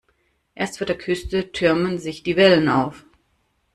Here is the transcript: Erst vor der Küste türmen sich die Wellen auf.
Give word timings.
Erst 0.55 0.79
vor 0.79 0.87
der 0.87 0.97
Küste 0.97 1.51
türmen 1.51 1.99
sich 1.99 2.23
die 2.23 2.35
Wellen 2.35 2.69
auf. 2.69 3.05